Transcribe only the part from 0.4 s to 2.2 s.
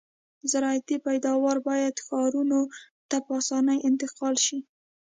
زراعتي پیداوار باید